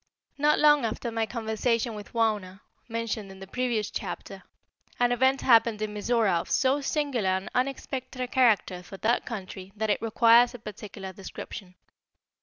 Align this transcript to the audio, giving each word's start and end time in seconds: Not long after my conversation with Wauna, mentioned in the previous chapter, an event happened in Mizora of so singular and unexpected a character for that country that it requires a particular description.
Not 0.39 0.57
long 0.57 0.83
after 0.83 1.11
my 1.11 1.27
conversation 1.27 1.93
with 1.93 2.11
Wauna, 2.11 2.61
mentioned 2.89 3.29
in 3.29 3.39
the 3.39 3.45
previous 3.45 3.91
chapter, 3.91 4.41
an 4.99 5.11
event 5.11 5.41
happened 5.41 5.79
in 5.79 5.93
Mizora 5.93 6.41
of 6.41 6.49
so 6.49 6.81
singular 6.81 7.29
and 7.29 7.49
unexpected 7.53 8.19
a 8.19 8.27
character 8.27 8.81
for 8.81 8.97
that 8.97 9.27
country 9.27 9.71
that 9.75 9.91
it 9.91 10.01
requires 10.01 10.55
a 10.55 10.57
particular 10.57 11.13
description. 11.13 11.75